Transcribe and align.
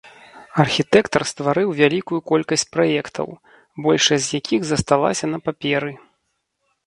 Архітэктар 0.63 1.21
стварыў 1.31 1.73
вялікую 1.81 2.19
колькасць 2.31 2.63
праектаў, 2.77 3.27
большасць 3.87 4.25
з 4.29 4.41
якіх 4.41 4.61
засталася 4.69 5.25
на 5.35 5.43
паперы. 5.51 5.91